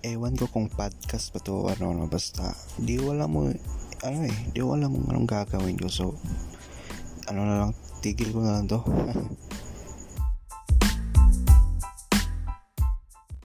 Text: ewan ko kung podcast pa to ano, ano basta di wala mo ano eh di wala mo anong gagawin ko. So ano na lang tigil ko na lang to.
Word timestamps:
ewan 0.00 0.32
ko 0.32 0.48
kung 0.48 0.72
podcast 0.72 1.28
pa 1.28 1.44
to 1.44 1.68
ano, 1.68 1.92
ano 1.92 2.08
basta 2.08 2.56
di 2.80 2.96
wala 2.96 3.28
mo 3.28 3.52
ano 4.00 4.18
eh 4.24 4.36
di 4.52 4.64
wala 4.64 4.88
mo 4.88 5.04
anong 5.12 5.28
gagawin 5.28 5.76
ko. 5.76 5.92
So 5.92 6.16
ano 7.28 7.40
na 7.44 7.56
lang 7.64 7.72
tigil 8.00 8.32
ko 8.32 8.40
na 8.40 8.60
lang 8.60 8.66
to. 8.68 8.80